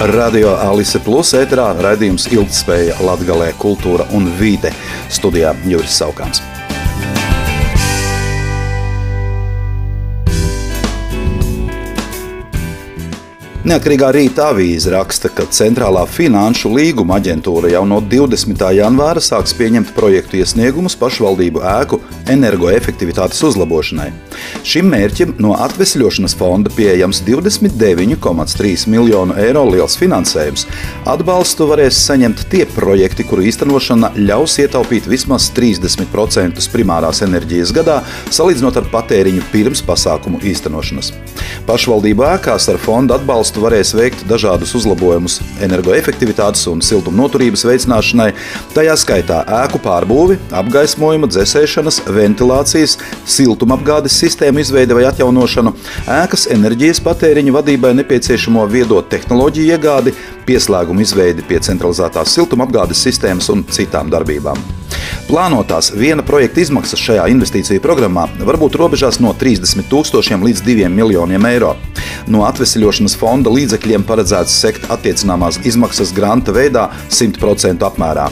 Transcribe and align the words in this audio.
Radio 0.00 0.50
Alise 0.60 0.98
Plus 1.00 1.30
ēterā 1.38 1.70
raidījums 1.80 2.26
Ilgtspēja 2.28 2.98
Latgalē 3.00 3.48
kultūra 3.56 4.04
un 4.12 4.28
vīde 4.36 4.68
studijā 5.08 5.54
Juris 5.64 5.96
Saukāns. 5.96 6.42
Neatkarīgā 13.66 14.12
rīta 14.14 14.44
avīze 14.52 14.92
raksta, 14.92 15.26
ka 15.34 15.42
Centrālā 15.50 16.04
finanšu 16.06 16.70
līguma 16.70 17.16
aģentūra 17.18 17.72
jau 17.72 17.80
no 17.90 17.96
20. 17.98 18.60
janvāra 18.76 19.18
sāks 19.18 19.56
pieņemt 19.58 19.88
projektu 19.96 20.38
iesniegumus 20.38 20.94
pašvaldību 21.00 21.64
ēku 21.66 21.98
energoefektivitātes 22.30 23.42
uzlabošanai. 23.48 24.12
Šim 24.62 24.86
mērķim 24.92 25.32
no 25.42 25.56
atvesļošanas 25.64 26.36
fonda 26.38 26.70
pieejams 26.76 27.24
29,3 27.26 28.86
miljonu 28.92 29.34
eiro 29.42 29.64
liels 29.72 29.98
finansējums. 29.98 30.68
Atbalstu 31.10 31.66
varēs 31.66 31.98
saņemt 32.06 32.46
tie 32.52 32.62
projekti, 32.70 33.26
kuru 33.26 33.48
īstenošana 33.50 34.12
ļaus 34.28 34.60
ietaupīt 34.62 35.10
vismaz 35.10 35.50
30% 35.58 36.70
primārās 36.70 37.24
enerģijas 37.26 37.74
gadā, 37.74 37.98
salīdzinot 38.30 38.78
ar 38.78 38.86
patēriņu 38.94 39.42
pirms 39.50 39.82
pasākumu 39.90 40.44
īstenošanas. 40.54 41.10
Pašvaldību 41.66 42.28
ēkās 42.30 42.70
ar 42.70 42.78
fonda 42.78 43.18
atbalstu 43.18 43.55
valstu 43.56 43.64
varēs 43.64 43.94
veikt 43.96 44.24
dažādus 44.28 44.74
uzlabojumus 44.76 45.40
energoefektivitātes 45.64 46.66
un 46.68 46.82
siltumnoturības 46.84 47.64
veicināšanai, 47.64 48.34
tajā 48.74 48.96
skaitā 48.96 49.44
ēku 49.64 49.80
pārbūvi, 49.80 50.36
apgaismojuma, 50.52 51.28
dzēsēšanas, 51.30 52.02
ventilācijas, 52.12 52.98
siltumapgādes 53.24 54.16
sistēmu 54.20 54.60
izveidi 54.60 54.96
vai 54.96 55.06
atjaunošanu, 55.08 55.72
ēkas 56.06 56.48
enerģijas 56.52 57.00
patēriņa 57.00 57.56
vadībai 57.56 57.94
nepieciešamo 58.02 58.66
viedo 58.68 59.00
tehnoloģiju 59.02 59.72
iegādi, 59.72 60.12
pieslēgumu 60.46 61.04
izveidi 61.04 61.44
pie 61.46 61.60
centralizētās 61.62 62.32
siltumapgādes 62.36 63.02
sistēmas 63.06 63.50
un 63.52 63.64
citām 63.72 64.10
darbībām. 64.12 64.60
Plānotās 65.26 65.90
viena 65.98 66.22
projekta 66.26 66.62
izmaksas 66.62 67.02
šajā 67.02 67.26
investīciju 67.32 67.82
programmā 67.82 68.28
var 68.46 68.58
būt 68.60 68.78
robežās 68.78 69.18
no 69.22 69.34
30 69.34 69.88
tūkstošiem 69.90 70.44
līdz 70.46 70.62
2 70.66 70.90
miljoniem 70.94 71.50
eiro. 71.50 71.74
No 72.30 72.46
atvesļošanas 72.46 73.18
fonda 73.18 73.50
līdzekļiem 73.52 74.06
paredzēts 74.06 74.54
sekt 74.62 74.86
attiecināmās 74.92 75.64
izmaksas 75.66 76.14
granta 76.14 76.54
veidā 76.54 76.90
100% 77.10 77.90
apmērā. 77.90 78.30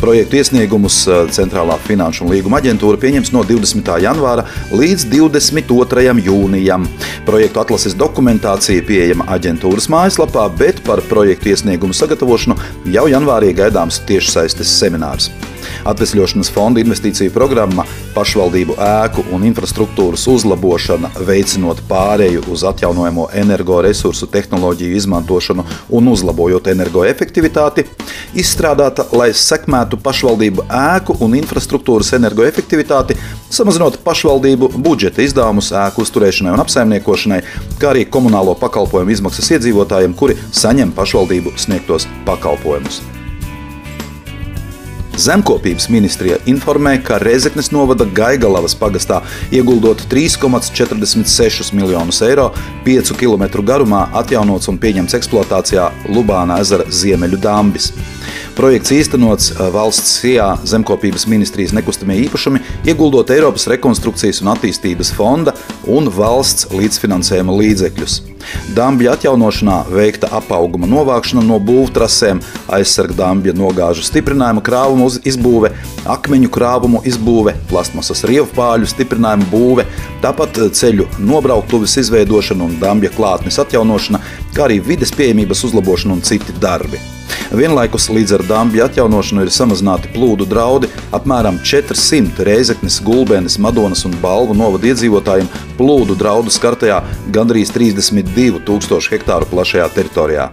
Projektu 0.00 0.38
iesniegumus 0.40 0.96
eh, 1.06 1.22
Centrālā 1.34 1.78
finanšu 1.82 2.26
un 2.26 2.32
līguma 2.34 2.60
aģentūra 2.62 3.00
pieņems 3.02 3.32
no 3.34 3.44
20. 3.46 3.92
janvāra 4.02 4.46
līdz 4.72 5.06
22. 5.12 6.16
jūnijam. 6.26 6.88
Projektu 7.28 7.62
atlases 7.62 7.96
dokumentācija 7.98 8.84
pieejama 8.88 9.28
aģentūras 9.36 9.88
mājaslapā, 9.92 10.48
bet 10.58 10.82
par 10.86 11.04
projektu 11.08 11.52
iesniegumu 11.52 11.96
sagatavošanu 11.96 12.58
jau 12.94 13.08
janvārī 13.10 13.54
gaidāms 13.56 14.02
tiešsaistes 14.08 14.78
seminārs. 14.82 15.30
Atvesļošanas 15.88 16.50
fonda 16.52 16.82
investīciju 16.82 17.32
programma, 17.34 17.84
pašvaldību 18.14 18.76
ēku 18.82 19.24
un 19.34 19.46
infrastruktūras 19.48 20.26
uzlabošana, 20.30 21.12
veicinot 21.26 21.82
pāreju 21.88 22.44
uz 22.52 22.64
atjaunojamo 22.68 23.28
energoresursu 23.42 24.28
tehnoloģiju 24.32 24.96
izmantošanu 24.96 25.64
un 25.90 26.10
uzlabojot 26.12 26.68
energoefektivitāti, 26.72 27.86
izstrādāta, 28.38 29.06
lai 29.16 29.30
sekmētu 29.36 30.00
pašvaldību 30.02 30.66
ēku 30.68 31.18
un 31.24 31.36
infrastruktūras 31.40 32.12
energoefektivitāti, 32.18 33.16
samazinot 33.52 34.00
pašvaldību 34.04 34.72
budžeta 34.76 35.24
izdevumus 35.24 35.72
ēku 35.76 36.06
uzturēšanai 36.06 36.54
un 36.56 36.64
apsaimniekošanai, 36.64 37.42
kā 37.80 37.92
arī 37.92 38.06
komunālo 38.08 38.56
pakalpojumu 38.60 39.16
izmaksas 39.16 39.54
iedzīvotājiem, 39.56 40.16
kuri 40.18 40.38
saņem 40.52 40.94
pašvaldību 40.96 41.56
sniegtos 41.60 42.08
pakalpojumus. 42.28 43.02
Zemkopības 45.16 45.88
ministrija 45.92 46.38
informē, 46.48 46.94
ka 47.04 47.18
Rezeknes 47.20 47.68
novada 47.72 48.06
Gaigalavas 48.16 48.72
pagastā 48.78 49.20
ieguldot 49.52 50.06
3,46 50.08 51.74
miljonus 51.76 52.22
eiro 52.24 52.48
5 52.86 53.12
km 53.20 53.44
garumā 53.60 54.06
atjaunots 54.22 54.70
un 54.72 54.80
pieņemts 54.80 55.18
eksploatācijā 55.20 55.90
Lubāna 56.08 56.56
ezera 56.64 56.88
ziemeļu 56.88 57.42
dambis. 57.44 57.92
Projekts 58.52 58.92
īstenots 58.92 59.46
valsts 59.72 60.18
SIA 60.18 60.50
zemkopības 60.68 61.24
ministrijas 61.30 61.72
nekustamie 61.72 62.18
īpašumi, 62.26 62.60
ieguldot 62.84 63.30
Eiropas 63.32 63.64
rekonstrukcijas 63.72 64.42
un 64.44 64.50
attīstības 64.52 65.08
fonda 65.16 65.54
un 65.88 66.10
valsts 66.12 66.68
līdzfinansējuma 66.74 67.54
līdzekļus. 67.56 68.18
Dambja 68.76 69.14
atjaunošanā 69.16 69.76
veikta 69.88 70.28
apauguma 70.36 70.88
novākšana 70.90 71.44
no 71.46 71.56
būvtrasēm, 71.64 72.42
aizsarga 72.76 73.16
dambja 73.22 73.54
nogāžu 73.56 74.04
stiprinājuma 74.04 74.64
krāvumu 74.66 75.08
izbūve, 75.32 75.72
akmeņu 76.12 76.52
krāvumu 76.52 77.00
izbūve, 77.08 77.56
plasmasas 77.72 78.26
rievpāļu 78.28 78.90
stiprinājuma 78.92 79.48
būve, 79.54 79.88
tāpat 80.24 80.60
ceļu 80.76 81.08
nobrauktuves 81.24 81.96
izveidošana 82.04 82.68
un 82.68 82.76
dambja 82.82 83.14
klātnes 83.16 83.62
atjaunošana, 83.64 84.20
kā 84.52 84.68
arī 84.68 84.82
vides 84.92 85.14
pieejamības 85.16 85.64
uzlabošana 85.70 86.18
un 86.18 86.24
citi 86.26 86.60
darbi. 86.60 87.00
Vienlaikus 87.52 88.08
līdz 88.12 88.36
ar 88.38 88.44
dambju 88.48 88.84
atjaunošanu 88.86 89.44
ir 89.44 89.52
samazināti 89.52 90.10
plūdu 90.14 90.46
draudi 90.48 90.90
apmēram 91.14 91.60
400 91.60 92.46
reizeknes, 92.48 92.98
gulbenes, 93.04 93.58
Madonas 93.60 94.06
un 94.08 94.16
Balvu 94.22 94.56
novada 94.56 94.88
iedzīvotājiem 94.92 95.50
plūdu 95.78 96.16
draudu 96.18 96.52
skartajā 96.52 97.02
gandrīz 97.34 97.72
32 97.74 98.62
tūkstošu 98.68 99.16
hektāru 99.16 99.48
plašajā 99.52 99.88
teritorijā. 99.96 100.50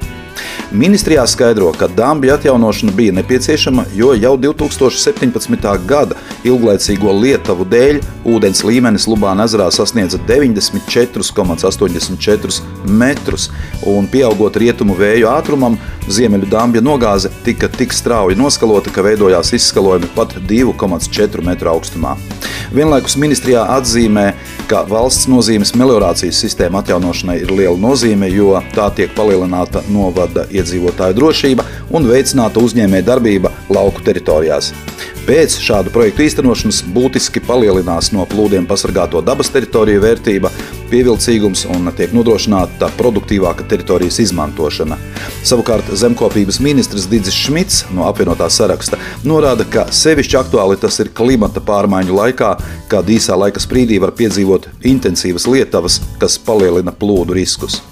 Ministrijā 0.71 1.23
skaidro, 1.27 1.71
ka 1.73 1.87
dambja 1.87 2.35
atjaunošana 2.37 2.91
bija 2.95 3.13
nepieciešama, 3.17 3.85
jo 3.95 4.13
jau 4.13 4.35
2017. 4.37 5.85
gada 5.87 6.15
ilglaicīgo 6.47 7.11
lietavu 7.19 7.65
dēļ 7.69 7.99
ūdens 8.29 8.63
līmenis 8.65 9.07
Lubāna 9.09 9.43
ezerā 9.49 9.67
sasniedza 9.73 10.17
94,84 10.27 12.61
metrus, 12.85 13.49
un 13.87 14.07
pieaugot 14.11 14.57
rietumu 14.59 14.93
vēju 14.99 15.27
ātrumam, 15.31 15.77
ziemeļu 16.09 16.47
dambja 16.51 16.81
nogāze 16.83 17.29
tika 17.45 17.67
tik 17.71 17.93
strauji 17.95 18.35
noskalota, 18.39 18.89
ka 18.93 19.01
veidojās 19.05 19.53
izskalojumi 19.57 20.09
pat 20.15 20.29
2,4 20.49 21.43
metru 21.45 21.67
augstumā. 21.73 22.11
Vienlaikus 22.73 23.15
ministrijā 23.17 23.63
atzīmē, 23.77 24.33
ka 24.69 24.83
valsts 24.89 25.27
nozīmes 25.31 25.73
meliorācijas 25.79 26.41
sistēma 26.43 26.77
atjaunošanai 26.83 27.37
ir 27.41 27.49
liela 27.55 27.77
nozīme, 27.81 28.27
jo 28.29 28.61
tā 28.75 28.87
tiek 28.95 29.11
palielināta 29.17 29.79
novada 29.89 30.45
iedzīvotāju 30.53 31.13
drošība 31.17 31.63
un 31.95 32.07
veicināta 32.09 32.61
uzņēmē 32.63 33.01
darbība 33.05 33.51
lauku 33.73 34.03
teritorijās. 34.05 34.73
Pēc 35.29 35.59
šādu 35.61 35.91
projektu 35.93 36.23
īstenošanas 36.25 36.79
būtiski 36.89 37.41
palielinās 37.45 38.07
no 38.15 38.23
plūdiem 38.29 38.65
pasargāto 38.65 39.19
dabas 39.21 39.51
teritoriju 39.53 40.01
vērtība, 40.01 40.49
pievilcīgums 40.89 41.67
un 41.69 41.91
tiek 41.93 42.15
nodrošināta 42.17 42.89
produktīvāka 42.97 43.67
teritorijas 43.69 44.17
izmantošana. 44.23 44.97
Savukārt 45.45 45.91
zemkopības 46.01 46.57
ministrs 46.65 47.05
Digis 47.11 47.37
Šmits 47.37 47.83
no 47.93 48.07
apvienotā 48.09 48.49
saraksta 48.49 48.97
norāda, 49.21 49.69
ka 49.69 49.85
sevišķi 49.93 50.41
aktuāli 50.41 50.79
tas 50.81 50.97
ir 51.03 51.13
klimata 51.13 51.61
pārmaiņu 51.61 52.17
laikā, 52.23 52.55
kad 52.89 53.13
īsā 53.13 53.37
laika 53.37 53.61
sprīdī 53.61 54.01
var 54.01 54.15
piedzīvot 54.17 54.65
intensīvas 54.81 55.45
lietavas, 55.45 56.01
kas 56.17 56.41
palielina 56.41 56.95
plūdu 56.95 57.37
riskus. 57.37 57.83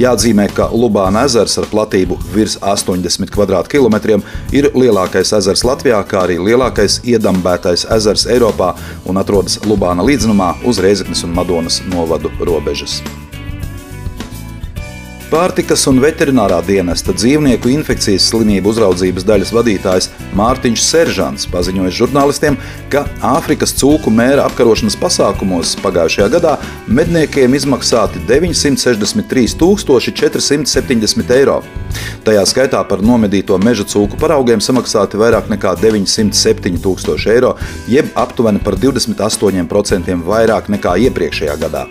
Jāatzīmē, 0.00 0.46
ka 0.56 0.70
Lubāna 0.72 1.26
ezers 1.28 1.58
ar 1.60 1.68
platību 1.70 2.16
virs 2.34 2.56
80 2.60 3.30
km2 3.34 4.20
ir 4.56 4.70
lielākais 4.74 5.34
ezers 5.36 5.64
Latvijā, 5.66 6.00
kā 6.08 6.24
arī 6.24 6.38
lielākais 6.40 7.00
iedambētais 7.04 7.86
ezers 7.98 8.26
Eiropā 8.30 8.74
un 9.04 9.20
atrodas 9.20 9.60
Lubāna 9.66 10.06
līdzenumā 10.06 10.54
uz 10.64 10.80
Reizeknes 10.80 11.24
un 11.28 11.34
Madonas 11.36 11.82
novadu 11.92 12.32
robežas. 12.40 13.00
Pārtikas 15.30 15.84
un 15.86 16.00
veterinārā 16.02 16.56
dienesta 16.66 17.12
dzīvnieku 17.14 17.70
infekcijas 17.70 18.24
slimību 18.32 18.72
uzraudzības 18.72 19.26
daļas 19.28 19.52
vadītājs 19.54 20.08
Mārtiņš 20.36 20.82
Seržants 20.84 21.46
paziņoja 21.50 21.90
žurnālistiem, 21.94 22.56
ka 22.92 23.02
Āfrikas 23.32 23.74
cūku 23.80 24.12
mēra 24.14 24.44
apkarošanas 24.46 24.96
pasākumos 25.00 25.74
pagājušajā 25.82 26.28
gadā 26.36 26.56
medniekiem 26.86 27.56
izmaksāti 27.58 28.22
963 28.28 29.48
470 29.58 31.34
eiro. 31.36 31.60
Tajā 32.26 32.44
skaitā 32.46 32.82
par 32.86 33.02
nomedīto 33.02 33.58
meža 33.58 33.86
cūku 33.90 34.18
paraugiem 34.20 34.62
samaksāti 34.62 35.18
vairāk 35.20 35.50
nekā 35.50 35.74
907 35.82 36.78
tūkstoši 36.84 37.32
eiro, 37.34 37.56
jeb 37.90 38.12
aptuveni 38.14 38.62
par 38.62 38.78
28% 38.78 40.20
vairāk 40.26 40.70
nekā 40.76 40.94
iepriekšējā 41.08 41.56
gadā. 41.64 41.88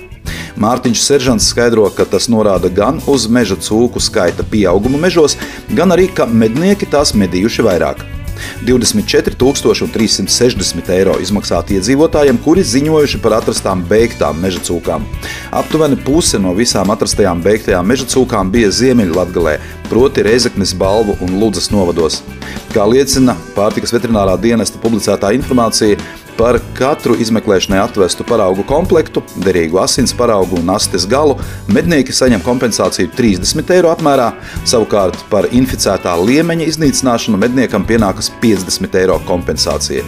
Mārtiņš 0.59 1.01
Seržants 1.03 1.47
skaidro, 1.53 1.85
ka 1.95 2.03
tas 2.03 2.27
norāda 2.31 2.71
gan 2.71 2.99
uz 3.07 3.29
meža 3.31 3.55
cūku 3.55 4.01
skaita 4.03 4.43
pieaugumu 4.43 4.99
mežos, 4.99 5.37
gan 5.71 5.95
arī, 5.95 6.09
ka 6.11 6.27
mednieki 6.27 6.89
tās 6.89 7.15
medījuši 7.15 7.67
vairāk. 7.67 8.18
24,360 8.67 10.93
eiro 10.95 11.13
izmaksāti 11.23 11.75
iedzīvotājiem, 11.79 12.37
kuri 12.43 12.61
ziņojuši 12.65 13.17
par 13.23 13.31
atrastām 13.39 13.77
beigtām 13.89 14.35
meža 14.43 14.61
cūkām. 14.69 15.01
Aptuveni 15.61 15.97
puse 16.05 16.37
no 16.41 16.51
visām 16.57 16.87
atrastajām 16.93 17.37
beigtajām 17.45 17.85
meža 17.87 18.05
cūkām 18.13 18.45
bija 18.53 18.69
Ziemeļlatgalē, 18.79 19.55
proti 19.89 20.19
Reizeknes 20.25 20.71
balvu 20.77 21.13
un 21.25 21.29
Ludzas 21.41 21.67
novados. 21.73 22.15
Kā 22.73 22.83
liecina 22.85 23.33
pārtikas 23.55 23.93
veterinārā 23.95 24.35
dienesta 24.41 24.77
publicētā 24.81 25.27
informācija, 25.37 25.97
Par 26.39 26.55
katru 26.71 27.17
izmeklēšanai 27.19 27.81
atvestu 27.83 28.23
paraugu 28.23 28.63
komplektu, 28.63 29.19
derīgu 29.43 29.81
asins 29.81 30.13
paraugu 30.15 30.55
un 30.61 30.69
astes 30.71 31.03
galu 31.11 31.33
mednieki 31.67 32.13
saņem 32.15 32.39
kompensāciju 32.45 33.09
30 33.17 33.73
eiro 33.75 33.91
apmērā, 33.91 34.29
savukārt 34.63 35.19
par 35.33 35.49
inficētā 35.51 36.13
liemeņa 36.23 36.69
iznīcināšanu 36.71 37.41
medniekam 37.41 37.83
pienākas 37.89 38.31
50 38.39 38.95
eiro 39.01 39.19
kompensācija. 39.27 40.05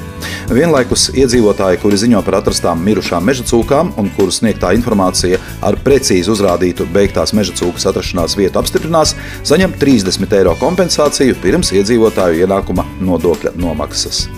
Vienlaikus 0.56 1.10
iedzīvotāji, 1.20 1.82
kuri 1.84 2.00
ziņo 2.00 2.24
par 2.24 2.40
atrastām 2.40 2.80
mirušām 2.88 3.28
meža 3.28 3.44
cūkām 3.52 3.92
un 4.00 4.08
kuru 4.16 4.32
sniegtā 4.32 4.72
informācija 4.78 5.40
ar 5.68 5.76
precīzi 5.84 6.32
uzrādītu 6.32 6.88
beigtās 6.96 7.36
meža 7.36 7.58
cūkas 7.60 7.90
atrašanās 7.92 8.38
vietu 8.40 8.64
apstiprinās, 8.64 9.18
saņem 9.44 9.76
30 9.84 10.40
eiro 10.40 10.56
kompensāciju 10.64 11.36
pirms 11.44 11.76
iedzīvotāju 11.76 12.46
ienākuma 12.46 12.88
nodokļa 13.04 13.60
nomaksas. 13.60 14.30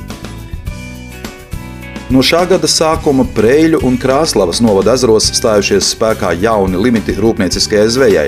No 2.13 2.21
šā 2.21 2.43
gada 2.45 2.67
sākuma 2.69 3.23
Preļu 3.33 3.79
un 3.87 3.95
Krāslavas 3.97 4.59
novada 4.61 4.93
ezeros 4.93 5.31
stājušies 5.33 5.87
spēkā 5.95 6.35
jauni 6.43 6.77
limiti 6.77 7.15
rūpnieciskajai 7.17 7.87
zvejai. 7.95 8.25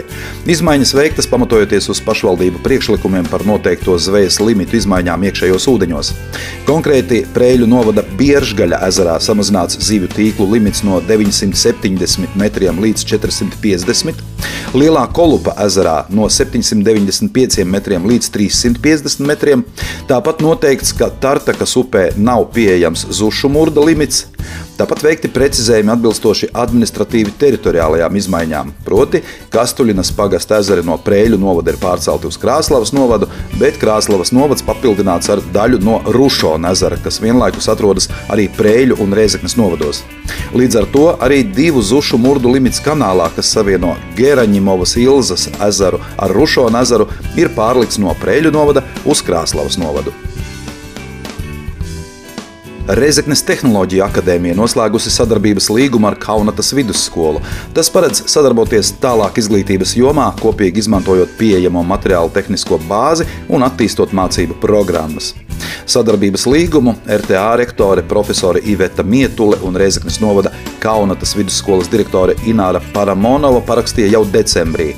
Izmaiņas 0.49 0.93
veiktas 0.97 1.29
pamatojoties 1.29 1.91
uz 1.93 2.01
pašvaldību 2.07 2.63
priekšlikumiem 2.65 3.29
par 3.29 3.45
noteikto 3.45 3.99
zvejas 4.01 4.39
limitu 4.41 4.79
izmaiņām 4.79 5.27
iekšējos 5.29 5.69
ūdeņos. 5.69 6.11
Konkrēti 6.65 7.21
Preļu 7.35 7.69
novada 7.69 8.01
Bieržgaļa 8.17 8.81
ezerā 8.89 9.19
samazināts 9.21 9.77
zivju 9.85 10.09
tīklu 10.15 10.49
limits 10.55 10.81
no 10.87 10.97
970 11.05 12.41
metriem 12.41 12.81
līdz 12.81 13.05
450 13.13 14.25
Lielā 14.75 15.05
Kolupa 15.15 15.53
ezerā 15.63 16.01
no 16.11 16.25
795 16.27 17.63
metriem 17.63 18.03
līdz 18.09 18.27
350 18.33 19.23
metriem. 19.23 19.63
Tāpat 20.09 20.43
noteikts, 20.43 20.91
ka 20.99 21.07
Tartakas 21.23 21.77
upē 21.79 22.09
nav 22.19 22.49
pieejams 22.51 23.05
zušu 23.15 23.47
murda 23.53 23.85
limits. 23.85 24.25
Tāpat 24.75 25.05
veikti 25.05 25.29
precizējumi 25.31 25.93
atbilstoši 25.93 26.49
administratīvi 26.59 27.31
teritoriālajām 27.39 28.17
izmaiņām. 28.19 28.73
Proti, 28.83 29.21
Kastuļinas 29.53 30.11
pagasta 30.17 30.57
ezeri 30.59 30.83
no 30.83 30.97
Prēļu 30.99 31.39
novada 31.39 31.71
ir 31.71 31.79
pārcelti 31.79 32.27
uz 32.27 32.35
Krāslavas 32.41 32.91
novadu, 32.91 33.29
bet 33.55 33.79
Krāslavas 33.79 34.33
novads 34.35 34.65
papildināts 34.67 35.31
ar 35.31 35.39
daļu 35.55 35.79
no 35.79 36.01
Rušona 36.11 36.73
ezera, 36.75 36.99
kas 36.99 37.21
vienlaikus 37.23 37.71
atrodas 37.71 38.09
arī 38.27 38.49
Prēļu 38.59 38.99
un 38.99 39.15
Rēzeknes 39.15 39.55
novados. 39.55 40.03
Līdz 40.51 40.81
ar 40.81 40.91
to 40.91 41.07
arī 41.23 41.39
divu 41.55 41.79
zušu 41.79 42.19
murdu 42.19 42.51
limits 42.51 42.83
kanālā, 42.83 43.31
kas 43.31 43.55
savieno 43.55 43.95
Geraņimovas 44.19 44.99
Ilzas 44.99 45.47
ezeru 45.55 46.03
ar 46.19 46.35
Rušona 46.35 46.83
ezeru, 46.83 47.07
ir 47.39 47.55
pārlikts 47.55 48.01
no 48.03 48.11
Prēļu 48.19 48.51
novada 48.51 48.83
uz 49.07 49.23
Krāslavas 49.23 49.79
novadu. 49.79 50.11
Reizeknes 52.85 53.41
Tehnoloģija 53.41 54.05
akadēmija 54.05 54.53
noslēgusi 54.59 55.09
sadarbības 55.09 55.71
līgumu 55.73 56.05
ar 56.05 56.19
Kaunatas 56.21 56.67
vidusskolu. 56.77 57.39
Tas 57.73 57.89
paredz 57.89 58.21
sadarboties 58.29 58.91
tālāk 59.01 59.39
izglītības 59.41 59.95
jomā, 59.97 60.27
kopīgi 60.37 60.83
izmantojot 60.83 61.33
pieejamo 61.39 61.81
materiālu 61.81 62.29
tehnisko 62.35 62.77
bāzi 62.85 63.25
un 63.49 63.65
attīstot 63.65 64.13
mācību 64.13 64.59
programmas. 64.61 65.31
Sadarbības 65.89 66.45
līgumu 66.45 66.93
RTA 67.09 67.55
rektore 67.57 68.05
profesore 68.05 68.61
Iveta 68.61 69.01
Mietule 69.01 69.57
un 69.65 69.81
Reizeknes 69.81 70.21
novada 70.21 70.53
Kaunatas 70.83 71.33
vidusskolas 71.33 71.89
direktore 71.89 72.37
Ināra 72.45 72.83
Paramonova 72.93 73.65
parakstīja 73.65 74.13
jau 74.13 74.27
decembrī. 74.29 74.91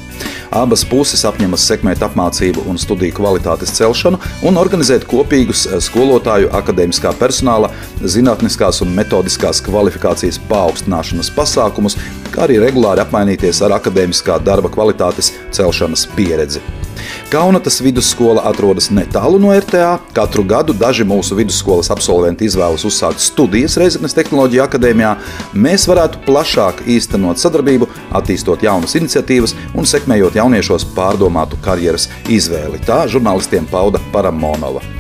Abas 0.56 0.86
puses 0.88 1.26
apņemas 1.28 1.66
sekmēt 1.68 2.04
apmācību 2.06 2.64
un 2.72 2.80
studiju 2.80 3.16
kvalitātes 3.18 3.74
celšanu 3.76 4.20
un 4.48 4.60
organizēt 4.60 5.08
kopīgus 5.10 5.66
eh, 5.68 5.82
skolotāju, 5.84 6.52
akadēmiskā 6.56 7.12
personāla, 7.20 7.72
zinātniskās 8.02 8.82
un 8.86 8.96
metodiskās 8.96 9.62
kvalifikācijas 9.66 10.40
paaugstināšanas 10.48 11.34
pasākumus, 11.36 11.98
kā 12.32 12.46
arī 12.48 12.62
regulāri 12.64 13.04
apmainīties 13.04 13.62
ar 13.66 13.76
akadēmiskā 13.82 14.40
darba 14.46 14.72
kvalitātes 14.72 15.34
celšanas 15.56 16.08
pieredzi. 16.16 16.64
Kaunatas 17.32 17.80
vidusskola 17.84 18.44
atrodas 18.50 18.90
netālu 18.94 19.40
no 19.42 19.54
RTA. 19.56 19.98
Katru 20.16 20.46
gadu 20.48 20.76
daži 20.78 21.06
mūsu 21.08 21.38
vidusskolas 21.38 21.92
absolventi 21.94 22.48
izvēlas 22.48 22.86
uzsākt 22.88 23.24
studijas 23.24 23.78
Reizeknas 23.82 24.16
Tehnoloģija 24.18 24.68
akadēmijā. 24.68 25.16
Mēs 25.54 25.88
varētu 25.90 26.24
plašāk 26.28 26.86
īstenot 26.98 27.42
sadarbību, 27.42 27.90
attīstot 28.18 28.64
jaunas 28.66 28.96
iniciatīvas 29.00 29.56
un 29.78 29.90
sekmējot 29.90 30.40
jauniešos 30.42 30.88
pārdomātu 30.98 31.60
karjeras 31.66 32.10
izvēli. 32.28 32.84
Tā 32.88 33.06
žurnālistiem 33.12 33.68
pauda 33.72 34.02
Paramonova. 34.14 34.97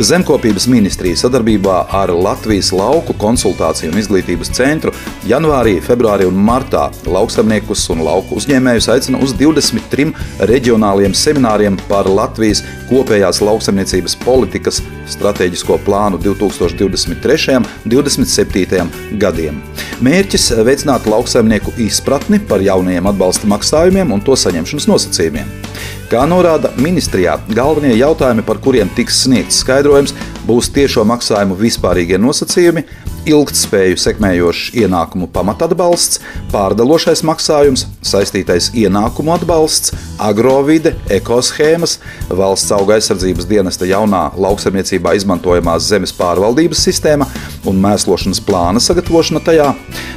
Zemkopības 0.00 0.64
ministrija 0.72 1.18
sadarbībā 1.20 1.74
ar 1.92 2.08
Latvijas 2.16 2.70
lauku 2.72 3.12
konsultāciju 3.20 3.90
un 3.92 3.98
izglītības 4.00 4.48
centru 4.56 4.94
janvārī, 5.28 5.74
februārī 5.84 6.24
un 6.24 6.38
martā 6.40 6.86
lauksaimniekus 7.04 7.82
un 7.92 8.00
lauku 8.06 8.38
uzņēmējus 8.40 8.88
aicina 8.94 9.20
uz 9.20 9.34
23 9.36 10.08
reģionāliem 10.48 11.12
semināriem 11.12 11.76
par 11.90 12.08
Latvijas 12.08 12.62
kopējās 12.88 13.42
lauksaimniecības 13.44 14.16
politikas 14.24 14.80
stratēģisko 15.12 15.76
plānu 15.84 16.22
2023. 16.24 17.58
un 17.60 17.68
2027. 17.92 18.88
gadiem. 19.20 19.60
Mērķis 20.00 20.48
veicināt 20.64 21.10
lauksaimnieku 21.12 21.76
izpratni 21.84 22.40
par 22.40 22.64
jaunajiem 22.64 23.12
atbalsta 23.12 23.52
maksājumiem 23.52 24.16
un 24.16 24.24
to 24.24 24.38
saņemšanas 24.48 24.88
nosacījumiem. 24.94 25.69
Kā 26.10 26.24
norāda 26.26 26.72
ministrijā, 26.74 27.36
galvenie 27.54 27.92
jautājumi, 27.94 28.42
par 28.42 28.58
kuriem 28.58 28.88
tiks 28.96 29.20
sniegts 29.28 29.60
skaidrojums, 29.62 30.10
būs 30.42 30.72
tiešo 30.74 31.04
maksājumu 31.06 31.54
vispārīgie 31.60 32.18
nosacījumi, 32.18 32.82
ilgtspēju 33.30 33.98
sekmējošs 34.00 34.72
ienākumu 34.80 35.28
pamatatbalsts, 35.30 36.18
pārdalošais 36.50 37.22
maksājums, 37.28 37.84
saistītais 38.06 38.70
ienākumu 38.80 39.34
atbalsts, 39.36 39.92
agrovide, 40.18 40.94
ekoshēmas, 41.12 41.98
valsts 42.32 42.72
auga 42.74 42.96
aizsardzības 42.96 43.48
dienesta 43.50 43.88
jaunā 43.88 44.24
lauksaimniecībā 44.40 45.14
izmantojamās 45.18 45.86
zemes 45.92 46.14
pārvaldības 46.16 46.82
sistēma 46.88 47.28
un 47.68 47.78
mēslošanas 47.84 48.40
plāna 48.46 48.82
sagatavošana 48.82 49.44
tajā, 49.46 49.68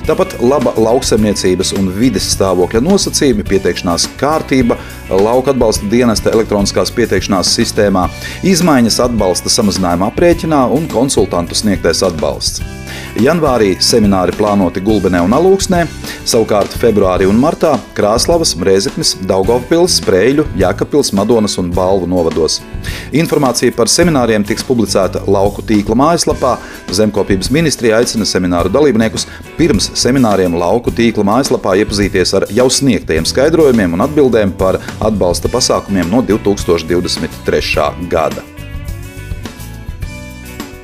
tāpat 0.08 0.40
laba 0.42 0.74
lauksaimniecības 0.80 1.76
un 1.78 1.92
vides 2.00 2.32
stāvokļa 2.34 2.82
nosacījumi, 2.88 3.46
pieteikšanās 3.52 4.08
kārtība, 4.22 4.80
lauka 5.20 5.54
atbalsta 5.54 5.90
dienesta 5.92 6.32
elektroniskās 6.34 6.94
pieteikšanās 6.96 7.52
sistēmā, 7.58 8.08
izmaiņas 8.48 9.02
atbalsta 9.08 9.52
samazinājuma 9.54 10.12
aprēķinā 10.14 10.64
un 10.78 10.88
konsultantu 10.92 11.58
sniegtais 11.58 12.04
atbalsts. 12.06 12.83
Janvārī 13.22 13.76
semināri 13.78 14.34
plānoti 14.34 14.82
Gulbenē 14.82 15.20
un 15.22 15.36
Alūksnē, 15.38 15.84
savukārt 16.26 16.74
februārī 16.82 17.28
un 17.30 17.38
martā 17.38 17.76
Krāslavas, 17.94 18.56
Rēzeknes, 18.58 19.14
Daugavpils, 19.30 20.00
Sprēļu, 20.00 20.48
Jākapils, 20.58 21.12
Madonas 21.14 21.60
un 21.62 21.70
Balvu 21.76 22.10
novados. 22.10 22.58
Informācija 23.14 23.76
par 23.78 23.92
semināriem 23.92 24.46
tiks 24.48 24.66
publicēta 24.66 25.22
lauku 25.30 25.62
tīkla 25.62 25.98
mājaslapā. 26.00 26.56
Zemkopības 26.94 27.52
ministrija 27.54 28.00
aicina 28.02 28.26
semināru 28.26 28.72
dalībniekus 28.74 29.28
pirms 29.60 29.92
semināriem 30.00 30.58
lauku 30.58 30.94
tīkla 30.96 31.28
mājaslapā 31.30 31.76
iepazīties 31.84 32.34
ar 32.40 32.48
jau 32.50 32.66
sniegtajiem 32.80 33.30
skaidrojumiem 33.30 33.94
un 33.94 34.08
atbildēm 34.08 34.58
par 34.58 34.82
atbalsta 34.98 35.54
pasākumiem 35.54 36.10
no 36.10 36.26
2023. 36.26 38.10
gada. 38.10 38.53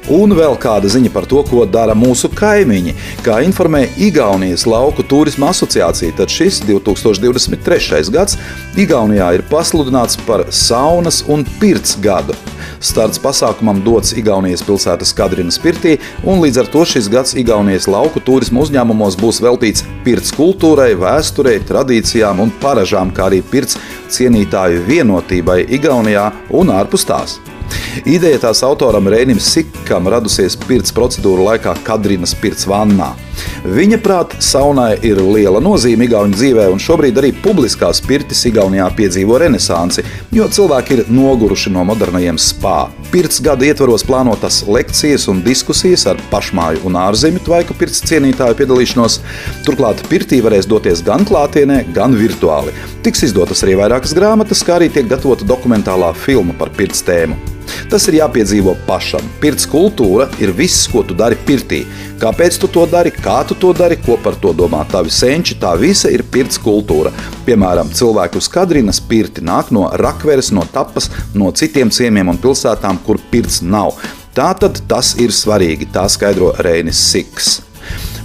Un 0.10 0.34
vēl 0.34 0.56
kāda 0.58 0.90
ziņa 0.90 1.12
par 1.14 1.28
to, 1.30 1.44
ko 1.46 1.68
dara 1.70 1.94
mūsu 1.94 2.32
kaimiņi. 2.34 2.96
Kā 3.22 3.44
informē 3.46 3.84
Igaunijas 4.02 4.64
lauku 4.66 5.04
turisma 5.06 5.52
asociācija, 5.54 6.16
tad 6.18 6.34
šis 6.34 6.64
2023. 6.66 8.10
gads 8.10 8.40
Igaunijā 8.74 9.28
ir 9.38 9.44
pasludināts 9.52 10.18
par 10.26 10.48
saunas 10.50 11.22
un 11.30 11.46
pirts 11.60 11.94
gadu. 12.02 12.34
Starts 12.82 13.22
pasākumam 13.22 13.84
dots 13.86 14.16
Igaunijas 14.18 14.64
pilsētas 14.66 15.14
Kadrinas 15.14 15.60
pirtī, 15.62 16.00
un 16.26 16.42
līdz 16.42 16.64
ar 16.64 16.72
to 16.74 16.82
šis 16.90 17.12
gads 17.12 17.36
Igaunijas 17.38 17.86
lauku 17.92 18.24
turisma 18.24 18.64
uzņēmumos 18.66 19.20
būs 19.20 19.44
veltīts 19.46 19.86
pirts 20.08 20.34
kultūrai, 20.34 20.96
vēsturei, 20.98 21.60
tradīcijām 21.70 22.42
un 22.42 22.56
paražām, 22.64 23.14
kā 23.14 23.30
arī 23.30 23.44
pirts 23.46 23.78
cienītāju 24.10 24.88
vienotībai 24.90 25.62
Igaunijā 25.78 26.32
un 26.50 26.74
ārpus 26.80 27.06
tās. 27.06 27.38
Ideja 28.10 28.40
tās 28.46 28.62
autoram 28.64 29.10
Rēnim 29.12 29.40
Sikam 29.44 30.08
radusies 30.12 30.56
pirts 30.68 30.94
procedūru 30.96 31.48
laikā 31.50 31.76
Kadrinas 31.86 32.36
pirts 32.38 32.68
vannā. 32.70 33.12
Viņa 33.64 34.00
prāt, 34.04 34.36
saunai 34.44 34.94
ir 35.06 35.20
liela 35.24 35.60
nozīme 35.64 36.08
Igaunijas 36.08 36.40
dzīvē, 36.40 36.68
un 36.72 36.80
šobrīd 36.80 37.20
arī 37.20 37.32
publiskās 37.44 38.02
pirtis 38.04 38.46
Igaunijā 38.48 38.88
piedzīvo 38.96 39.40
renesansi, 39.42 40.04
jo 40.36 40.48
cilvēki 40.48 40.96
ir 40.96 41.04
noguruši 41.12 41.74
no 41.76 41.84
modernajiem 41.88 42.40
spā. 42.40 42.90
Pirts 43.12 43.42
gada 43.44 43.68
ietvaros 43.68 44.06
plānotas 44.08 44.62
lekcijas 44.68 45.28
un 45.32 45.44
diskusijas 45.46 46.06
ar 46.12 46.20
pašmāju 46.32 46.84
un 46.88 47.00
ārzemju 47.02 47.44
tvaiku 47.48 47.76
pirts 47.80 48.04
cienītāju 48.08 48.60
piedalīšanos. 48.60 49.20
Turklāt 49.68 50.04
pirtī 50.12 50.44
varēs 50.46 50.70
doties 50.70 51.04
gan 51.06 51.28
klātienē, 51.28 51.84
gan 51.96 52.16
virtuāli. 52.20 52.76
Tiks 53.06 53.28
izdotas 53.30 53.64
arī 53.66 53.80
vairākas 53.80 54.16
grāmatas, 54.16 54.64
kā 54.66 54.78
arī 54.80 54.92
tiek 54.94 55.10
gatavota 55.10 55.48
dokumentālā 55.48 56.14
filma 56.16 56.56
par 56.60 56.72
pirts 56.76 57.04
tēmu. 57.08 57.59
Tas 57.92 58.08
ir 58.10 58.20
jāpiedzīvo 58.20 58.76
pašam. 58.88 59.26
Pirts 59.42 59.68
kultūra 59.70 60.30
ir 60.42 60.54
viss, 60.56 60.88
ko 60.92 61.04
tu 61.06 61.18
dari 61.18 61.38
pirtī. 61.48 61.84
Kāpēc 62.20 62.58
tu 62.60 62.68
to 62.72 62.84
dari, 62.90 63.14
kā 63.16 63.40
tu 63.48 63.56
to 63.56 63.72
dari, 63.76 63.96
ko 64.02 64.18
par 64.24 64.36
to 64.42 64.52
domā 64.56 64.82
tavi 64.92 65.14
senči, 65.14 65.56
tā 65.62 65.76
visa 65.80 66.12
ir 66.12 66.26
pirts 66.28 66.60
kultūra. 66.60 67.14
Piemēram, 67.48 67.94
cilvēki 67.96 68.42
uz 68.42 68.50
Kadrinas 68.52 69.00
pirti 69.00 69.46
nāk 69.46 69.72
no 69.76 69.88
Rakveres, 70.02 70.52
no 70.56 70.66
Tapas, 70.74 71.08
no 71.34 71.54
citiem 71.56 71.94
ciemiem 71.94 72.34
un 72.34 72.42
pilsētām, 72.42 73.00
kur 73.06 73.22
pirts 73.32 73.62
nav. 73.64 73.96
Tātad 74.36 74.84
tas 74.88 75.16
ir 75.20 75.34
svarīgi, 75.36 75.90
tā 75.94 76.06
skaidro 76.12 76.54
Reinis 76.64 77.00
Siks. 77.12 77.69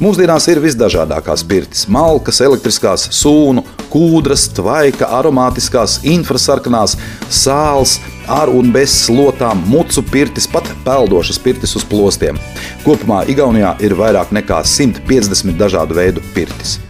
Mūsdienās 0.03 0.49
ir 0.51 0.59
visdažādākās 0.59 1.45
pirtis- 1.47 1.85
malkas, 1.97 2.41
elektriskās, 2.43 3.07
sūnu, 3.15 3.63
kūdras, 3.93 4.49
tvaika, 4.57 5.07
aromātiskās, 5.21 6.01
infrasarkanās, 6.03 6.97
sāls, 7.31 8.01
ar 8.27 8.51
un 8.51 8.73
bez 8.75 8.91
slotām, 9.07 9.63
mucu 9.71 10.03
pirtis, 10.11 10.49
pat 10.51 10.67
peldošas 10.85 11.39
pirtis 11.39 11.77
uz 11.77 11.85
plostiem. 11.85 12.41
Kopumā 12.85 13.23
Igaunijā 13.31 13.77
ir 13.81 13.95
vairāk 13.95 14.35
nekā 14.35 14.65
150 14.65 15.55
dažādu 15.57 15.95
veidu 15.95 16.21
pirtis. 16.35 16.81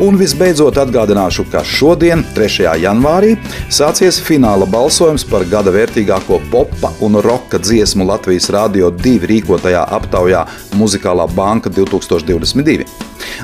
Un 0.00 0.16
visbeidzot 0.16 0.78
atgādināšu, 0.80 1.44
ka 1.52 1.60
šodien, 1.66 2.22
3. 2.32 2.70
janvārī, 2.80 3.34
sācies 3.68 4.16
fināla 4.24 4.64
balsojums 4.64 5.26
par 5.28 5.44
gada 5.44 5.74
vērtīgāko 5.74 6.38
popa 6.48 6.88
un 7.04 7.18
roka 7.20 7.60
dziesmu 7.60 8.06
Latvijas 8.08 8.48
Rādio 8.48 8.88
2 8.96 9.28
rīkotajā 9.28 9.82
aptaujā 9.98 10.46
Muzikālā 10.80 11.28
banka 11.36 11.68
2022. 11.68 12.88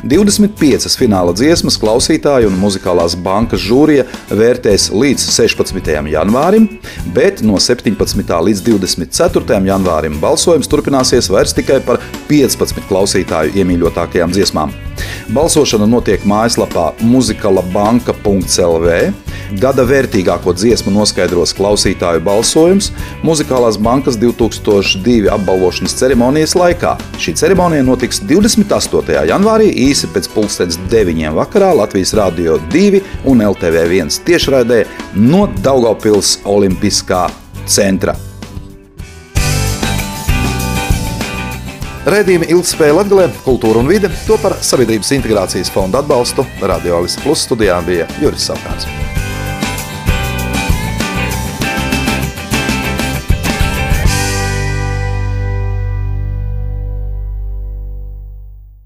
25 0.09 0.97
fināla 0.97 1.37
dziesmas 1.37 1.77
klausītāji 1.81 2.49
un 2.49 2.57
muzikālās 2.63 3.19
bankas 3.21 3.61
žūrija 3.61 4.09
vērtēs 4.33 4.89
līdz 4.97 5.29
16. 5.37 5.93
janvārim, 6.15 6.71
bet 7.13 7.45
no 7.45 7.61
17. 7.61 8.33
līdz 8.49 8.65
24. 8.73 9.61
janvārim 9.69 10.17
balsojums 10.25 10.73
turpināsies 10.73 11.29
vairs 11.29 11.53
tikai 11.61 11.83
par 11.85 12.01
15 12.33 12.89
klausītāju 12.89 13.61
iemīļotākajām 13.61 14.33
dziesmām. 14.33 14.86
Balsošana 15.35 15.87
notiek 15.91 16.23
mājaslapā 16.29 16.93
muzikalabanka.lv. 17.03 18.91
Gada 19.59 19.85
vērtīgāko 19.87 20.53
dziesmu 20.55 20.93
noskaidros 20.95 21.53
klausītāju 21.55 22.23
balsojums 22.27 22.91
Muzikālās 23.27 23.79
bankas 23.79 24.19
2002 24.23 25.31
apbalvošanas 25.35 25.95
ceremonijas 25.99 26.55
laikā. 26.59 26.97
Šī 27.23 27.35
ceremonija 27.39 27.87
notiks 27.87 28.23
28. 28.27 29.17
janvārī 29.31 29.71
īsi 29.87 30.11
pēc 30.15 30.31
pulkstenes 30.35 30.79
9. 30.91 31.27
vakarā 31.39 31.73
Latvijas 31.79 32.15
Rādio 32.19 32.61
2 32.75 33.03
un 33.31 33.43
LTV 33.51 33.87
1 34.03 34.23
tiešraidē 34.27 34.85
no 35.19 35.47
Daugavpils 35.63 36.41
Olimpiskā 36.47 37.27
centra. 37.67 38.15
Raidījuma 42.07 42.47
ilgspēja 42.55 42.95
Latvijā, 43.01 43.25
kultūra 43.43 43.81
un 43.83 43.91
vide 43.91 44.13
to 44.29 44.37
par 44.39 44.55
Sabiedrības 44.63 45.11
integrācijas 45.17 45.73
fonda 45.75 46.05
atbalstu 46.05 46.47
Radio 46.63 47.01
Alis 47.01 47.19
Plus 47.25 47.43
studijā 47.49 47.81
bija 47.89 48.07
Juris 48.23 48.47
Savkārs. 48.47 48.87